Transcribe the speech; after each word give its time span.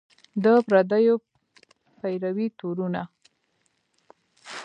د 0.43 0.45
پردیو 0.67 1.15
پیروۍ 1.99 2.47
تورونه 2.59 3.01